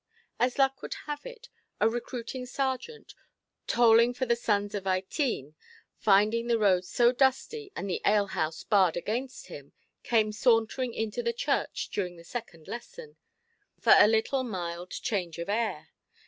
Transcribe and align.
As 0.39 0.57
luck 0.57 0.81
would 0.81 0.95
have 1.05 1.27
it, 1.27 1.47
a 1.79 1.87
recruiting 1.87 2.47
sergeant, 2.47 3.13
toling 3.67 4.15
for 4.15 4.25
the 4.25 4.35
sons 4.35 4.73
of 4.73 4.85
Ytene, 4.87 5.53
finding 5.99 6.47
the 6.47 6.57
road 6.57 6.85
so 6.85 7.11
dusty, 7.11 7.71
and 7.75 7.87
the 7.87 8.01
alehouse 8.03 8.63
barred 8.63 8.97
against 8.97 9.45
him, 9.45 9.73
came 10.01 10.31
sauntering 10.31 10.95
into 10.95 11.21
the 11.21 11.33
church 11.33 11.89
during 11.91 12.15
the 12.15 12.23
second 12.23 12.67
lesson, 12.67 13.17
for 13.79 13.93
a 13.95 14.07
little 14.07 14.43
mild 14.43 14.89
change 14.89 15.37
of 15.37 15.49
air. 15.49 15.89